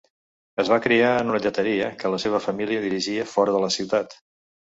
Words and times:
Es 0.61 0.69
va 0.71 0.77
criar 0.85 1.09
en 1.23 1.33
una 1.33 1.41
lleteria 1.43 1.91
que 2.03 2.11
la 2.15 2.19
seva 2.25 2.41
família 2.45 2.81
dirigia 2.87 3.27
fora 3.35 3.57
de 3.57 3.61
la 3.67 3.73
ciutat. 3.79 4.17